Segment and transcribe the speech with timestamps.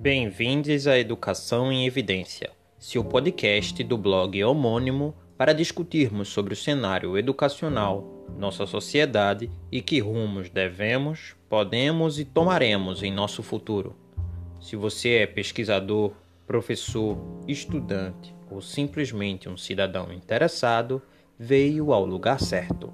[0.00, 7.18] Bem-vindos à Educação em Evidência, seu podcast do blog homônimo para discutirmos sobre o cenário
[7.18, 13.94] educacional, nossa sociedade e que rumos devemos, podemos e tomaremos em nosso futuro.
[14.58, 16.12] Se você é pesquisador,
[16.46, 21.02] professor, estudante ou simplesmente um cidadão interessado,
[21.38, 22.90] veio ao lugar certo.